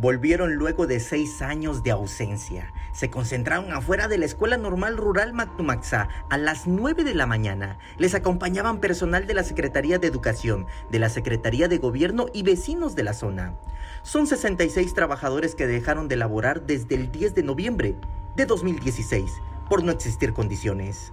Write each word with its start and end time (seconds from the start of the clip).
Volvieron 0.00 0.54
luego 0.54 0.86
de 0.86 1.00
seis 1.00 1.42
años 1.42 1.82
de 1.82 1.90
ausencia. 1.90 2.72
Se 2.92 3.10
concentraron 3.10 3.72
afuera 3.72 4.06
de 4.06 4.16
la 4.16 4.26
Escuela 4.26 4.56
Normal 4.56 4.96
Rural 4.96 5.32
Mactumaxá 5.32 6.08
a 6.30 6.38
las 6.38 6.68
9 6.68 7.02
de 7.02 7.16
la 7.16 7.26
mañana. 7.26 7.78
Les 7.96 8.14
acompañaban 8.14 8.78
personal 8.78 9.26
de 9.26 9.34
la 9.34 9.42
Secretaría 9.42 9.98
de 9.98 10.06
Educación, 10.06 10.66
de 10.88 11.00
la 11.00 11.08
Secretaría 11.08 11.66
de 11.66 11.78
Gobierno 11.78 12.26
y 12.32 12.44
vecinos 12.44 12.94
de 12.94 13.02
la 13.02 13.12
zona. 13.12 13.56
Son 14.02 14.28
66 14.28 14.94
trabajadores 14.94 15.56
que 15.56 15.66
dejaron 15.66 16.06
de 16.06 16.14
laborar 16.14 16.64
desde 16.64 16.94
el 16.94 17.10
10 17.10 17.34
de 17.34 17.42
noviembre 17.42 17.96
de 18.36 18.46
2016 18.46 19.32
por 19.68 19.82
no 19.82 19.90
existir 19.90 20.32
condiciones. 20.32 21.12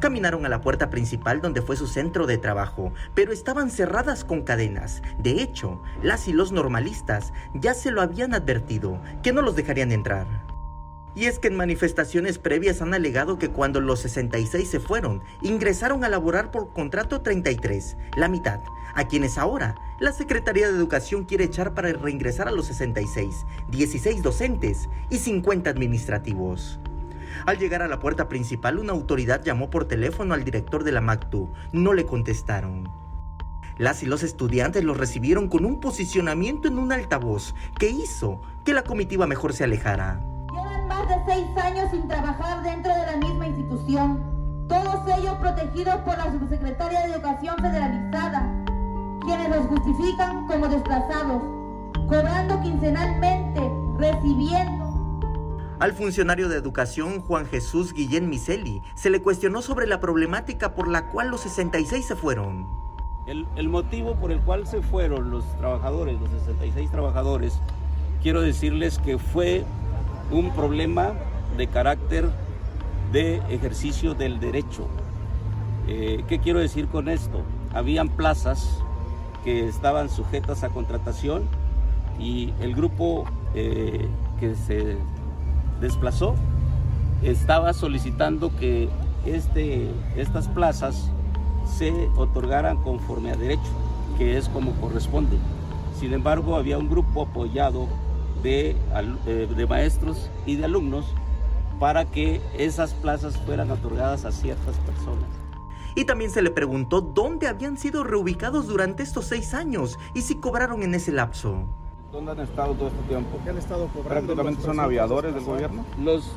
Caminaron 0.00 0.44
a 0.44 0.50
la 0.50 0.60
puerta 0.60 0.90
principal 0.90 1.40
donde 1.40 1.62
fue 1.62 1.76
su 1.76 1.86
centro 1.86 2.26
de 2.26 2.36
trabajo, 2.36 2.92
pero 3.14 3.32
estaban 3.32 3.70
cerradas 3.70 4.24
con 4.24 4.42
cadenas. 4.42 5.02
De 5.18 5.42
hecho, 5.42 5.80
las 6.02 6.28
y 6.28 6.34
los 6.34 6.52
normalistas 6.52 7.32
ya 7.54 7.72
se 7.72 7.90
lo 7.90 8.02
habían 8.02 8.34
advertido, 8.34 9.00
que 9.22 9.32
no 9.32 9.40
los 9.40 9.56
dejarían 9.56 9.92
entrar. 9.92 10.26
Y 11.14 11.24
es 11.24 11.38
que 11.38 11.48
en 11.48 11.56
manifestaciones 11.56 12.38
previas 12.38 12.82
han 12.82 12.92
alegado 12.92 13.38
que 13.38 13.48
cuando 13.48 13.80
los 13.80 14.00
66 14.00 14.68
se 14.68 14.80
fueron, 14.80 15.22
ingresaron 15.40 16.04
a 16.04 16.10
laborar 16.10 16.50
por 16.50 16.74
contrato 16.74 17.22
33, 17.22 17.96
la 18.18 18.28
mitad, 18.28 18.60
a 18.94 19.08
quienes 19.08 19.38
ahora 19.38 19.76
la 19.98 20.12
Secretaría 20.12 20.66
de 20.66 20.76
Educación 20.76 21.24
quiere 21.24 21.44
echar 21.44 21.72
para 21.72 21.90
reingresar 21.94 22.48
a 22.48 22.50
los 22.50 22.66
66, 22.66 23.46
16 23.70 24.22
docentes 24.22 24.90
y 25.08 25.16
50 25.16 25.70
administrativos. 25.70 26.78
Al 27.46 27.58
llegar 27.58 27.82
a 27.82 27.88
la 27.88 27.98
puerta 27.98 28.28
principal, 28.28 28.78
una 28.78 28.92
autoridad 28.92 29.42
llamó 29.42 29.70
por 29.70 29.86
teléfono 29.86 30.34
al 30.34 30.44
director 30.44 30.84
de 30.84 30.92
la 30.92 31.00
MACTU. 31.00 31.50
No 31.72 31.92
le 31.92 32.06
contestaron. 32.06 32.88
Las 33.78 34.02
y 34.02 34.06
los 34.06 34.22
estudiantes 34.22 34.84
los 34.84 34.96
recibieron 34.96 35.48
con 35.48 35.66
un 35.66 35.80
posicionamiento 35.80 36.66
en 36.66 36.78
un 36.78 36.92
altavoz 36.92 37.54
que 37.78 37.90
hizo 37.90 38.40
que 38.64 38.72
la 38.72 38.82
comitiva 38.82 39.26
mejor 39.26 39.52
se 39.52 39.64
alejara. 39.64 40.20
Llevan 40.50 40.88
más 40.88 41.08
de 41.08 41.16
seis 41.26 41.46
años 41.62 41.90
sin 41.90 42.08
trabajar 42.08 42.62
dentro 42.62 42.94
de 42.94 43.04
la 43.04 43.16
misma 43.18 43.48
institución, 43.48 44.66
todos 44.66 45.06
ellos 45.18 45.34
protegidos 45.34 45.96
por 45.96 46.16
la 46.16 46.32
subsecretaria 46.32 47.00
de 47.02 47.12
Educación 47.12 47.56
Federalizada, 47.58 48.64
quienes 49.20 49.48
los 49.50 49.66
justifican 49.66 50.46
como 50.46 50.68
desplazados, 50.68 51.42
cobrando 52.08 52.60
quincenalmente, 52.62 53.60
recibiendo 53.98 54.85
al 55.78 55.92
funcionario 55.92 56.48
de 56.48 56.56
educación 56.56 57.20
Juan 57.20 57.46
Jesús 57.46 57.92
Guillén 57.92 58.30
Miseli 58.30 58.82
se 58.94 59.10
le 59.10 59.20
cuestionó 59.20 59.60
sobre 59.60 59.86
la 59.86 60.00
problemática 60.00 60.74
por 60.74 60.88
la 60.88 61.08
cual 61.08 61.28
los 61.28 61.42
66 61.42 62.06
se 62.06 62.16
fueron. 62.16 62.66
El, 63.26 63.68
motivo 63.68 64.14
por 64.14 64.30
el 64.30 64.40
cual 64.40 64.66
se 64.66 64.82
fueron 64.82 65.30
los 65.30 65.44
trabajadores, 65.58 66.20
los 66.20 66.30
66 66.30 66.90
trabajadores, 66.90 67.60
quiero 68.22 68.40
decirles 68.40 68.98
que 69.00 69.18
fue 69.18 69.64
un 70.30 70.54
problema 70.54 71.12
de 71.56 71.66
carácter 71.66 72.30
de 73.12 73.36
ejercicio 73.50 74.14
del 74.14 74.38
derecho. 74.38 74.86
Eh, 75.88 76.24
¿Qué 76.28 76.38
quiero 76.38 76.60
decir 76.60 76.86
con 76.86 77.08
esto? 77.08 77.42
Habían 77.74 78.08
plazas 78.08 78.82
que 79.44 79.68
estaban 79.68 80.08
sujetas 80.08 80.62
a 80.62 80.68
contratación 80.68 81.48
y 82.18 82.54
el 82.60 82.74
grupo 82.74 83.24
eh, 83.54 84.08
que 84.38 84.54
se 84.54 84.98
desplazó, 85.80 86.34
estaba 87.22 87.72
solicitando 87.72 88.54
que 88.56 88.88
este, 89.24 89.90
estas 90.16 90.48
plazas 90.48 91.10
se 91.66 92.08
otorgaran 92.16 92.76
conforme 92.78 93.32
a 93.32 93.36
derecho, 93.36 93.70
que 94.18 94.36
es 94.36 94.48
como 94.48 94.72
corresponde. 94.80 95.38
Sin 95.98 96.12
embargo, 96.12 96.56
había 96.56 96.78
un 96.78 96.88
grupo 96.88 97.22
apoyado 97.22 97.88
de, 98.42 98.76
eh, 99.26 99.48
de 99.54 99.66
maestros 99.66 100.30
y 100.44 100.56
de 100.56 100.64
alumnos 100.66 101.06
para 101.80 102.04
que 102.04 102.40
esas 102.56 102.94
plazas 102.94 103.36
fueran 103.38 103.70
otorgadas 103.70 104.24
a 104.24 104.32
ciertas 104.32 104.76
personas. 104.78 105.28
Y 105.94 106.04
también 106.04 106.30
se 106.30 106.42
le 106.42 106.50
preguntó 106.50 107.00
dónde 107.00 107.48
habían 107.48 107.78
sido 107.78 108.04
reubicados 108.04 108.66
durante 108.66 109.02
estos 109.02 109.26
seis 109.26 109.54
años 109.54 109.98
y 110.14 110.22
si 110.22 110.36
cobraron 110.36 110.82
en 110.82 110.94
ese 110.94 111.10
lapso. 111.10 111.66
¿Dónde 112.12 112.32
han 112.32 112.40
estado 112.40 112.74
todo 112.74 112.88
este 112.88 113.02
tiempo? 113.02 113.38
¿Qué 113.42 113.50
han 113.50 113.58
estado 113.58 113.88
cobrando? 113.88 114.08
Prácticamente 114.08 114.62
son 114.62 114.80
aviadores 114.80 115.34
del 115.34 115.44
gobierno. 115.44 115.84
Los, 116.02 116.30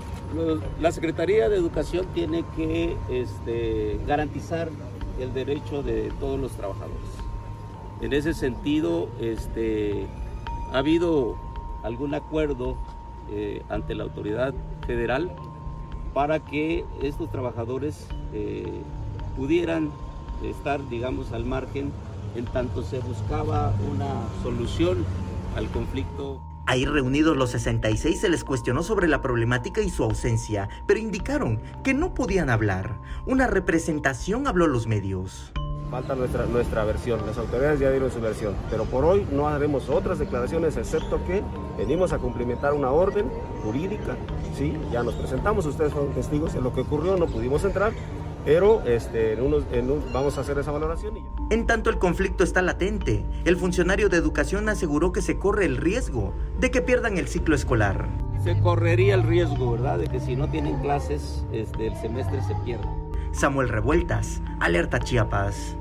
la 0.80 0.92
Secretaría 0.92 1.48
de 1.48 1.56
Educación 1.56 2.08
tiene 2.14 2.44
que 2.56 2.98
este, 3.10 4.00
garantizar 4.08 4.70
el 5.20 5.34
derecho 5.34 5.84
de 5.84 6.12
todos 6.20 6.40
los 6.40 6.52
trabajadores. 6.54 6.98
En 8.02 8.14
ese 8.14 8.34
sentido, 8.34 9.10
este, 9.20 10.08
ha 10.74 10.80
habido 10.80 11.36
algún 11.84 12.14
acuerdo 12.16 12.76
eh, 13.32 13.62
ante 13.70 13.96
la 13.96 14.04
autoridad 14.04 14.54
federal 14.88 15.32
para 16.14 16.40
que 16.40 16.84
estos 17.02 17.30
trabajadores 17.30 18.08
eh, 18.34 18.82
pudieran 19.38 19.92
estar, 20.44 20.88
digamos, 20.90 21.32
al 21.32 21.46
margen 21.46 21.92
en 22.36 22.46
tanto 22.46 22.84
se 22.84 23.00
buscaba 23.00 23.74
una 23.92 24.14
solución 24.44 25.06
al 25.56 25.68
conflicto. 25.70 26.42
Ahí 26.66 26.86
reunidos 26.86 27.36
los 27.36 27.50
66 27.52 28.20
se 28.20 28.30
les 28.30 28.44
cuestionó 28.44 28.84
sobre 28.84 29.08
la 29.08 29.22
problemática 29.22 29.82
y 29.82 29.90
su 29.90 30.04
ausencia, 30.04 30.70
pero 30.86 31.00
indicaron 31.00 31.60
que 31.84 31.96
no 31.96 32.14
podían 32.14 32.50
hablar. 32.50 33.00
Una 33.26 33.48
representación 33.48 34.46
habló 34.46 34.68
los 34.68 34.86
medios. 34.86 35.52
Falta 35.90 36.14
nuestra, 36.14 36.46
nuestra 36.46 36.84
versión, 36.84 37.26
las 37.26 37.40
autoridades 37.40 37.80
ya 37.80 37.90
dieron 37.90 38.12
su 38.12 38.22
versión, 38.22 38.54
pero 38.70 38.86
por 38.86 39.04
hoy 39.04 39.26
no 39.32 39.48
haremos 39.48 39.90
otras 39.90 40.20
declaraciones 40.20 40.78
excepto 40.78 41.26
que 41.26 41.42
venimos 41.80 42.14
a 42.14 42.20
cumplimentar 42.20 42.74
una 42.74 42.92
orden 42.92 43.26
jurídica, 43.64 44.16
¿sí? 44.56 44.78
ya 44.92 45.02
nos 45.02 45.16
presentamos, 45.16 45.66
ustedes 45.66 45.92
fueron 45.92 46.14
testigos 46.14 46.54
de 46.54 46.62
lo 46.62 46.72
que 46.72 46.82
ocurrió, 46.82 47.18
no 47.18 47.26
pudimos 47.26 47.64
entrar, 47.64 47.94
pero 48.46 48.82
este, 48.86 49.38
vamos 50.14 50.38
a 50.38 50.42
hacer 50.42 50.58
esa 50.58 50.72
valoración. 50.72 51.16
En 51.50 51.66
tanto 51.68 51.90
el 51.90 51.98
conflicto 51.98 52.44
está 52.44 52.62
latente, 52.62 53.26
el 53.46 53.58
funcionario 53.58 54.10
de 54.10 54.18
educación 54.18 54.70
aseguró 54.70 55.12
que 55.12 55.22
se 55.22 55.38
corre 55.38 55.66
el 55.66 55.78
riesgo 55.78 56.34
de 56.60 56.72
que 56.72 56.82
pierdan 56.82 57.18
el 57.18 57.28
ciclo 57.28 57.56
escolar. 57.56 58.08
Se 58.44 58.60
correría 58.62 59.16
el 59.16 59.24
riesgo, 59.24 59.74
¿verdad?, 59.74 60.00
de 60.00 60.08
que 60.08 60.20
si 60.20 60.36
no 60.36 60.50
tienen 60.50 60.80
clases, 60.80 61.46
este, 61.52 61.88
el 61.88 61.96
semestre 61.98 62.42
se 62.44 62.56
pierda. 62.64 62.90
Samuel 63.32 63.70
Revueltas, 63.70 64.42
Alerta 64.60 65.00
Chiapas. 65.00 65.76